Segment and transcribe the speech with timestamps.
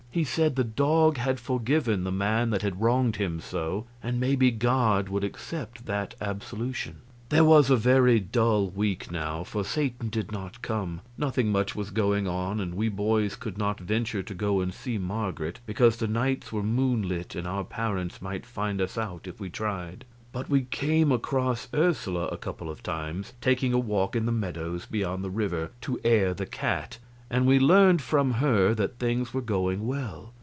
[0.13, 4.51] He said the dog had forgiven the man that had wronged him so, and maybe
[4.51, 6.97] God would accept that absolution.
[7.29, 11.91] There was a very dull week, now, for Satan did not come, nothing much was
[11.91, 16.09] going on, and we boys could not venture to go and see Marget, because the
[16.09, 20.03] nights were moonlit and our parents might find us out if we tried.
[20.33, 24.85] But we came across Ursula a couple of times taking a walk in the meadows
[24.85, 26.97] beyond the river to air the cat,
[27.33, 30.33] and we learned from her that things were going well.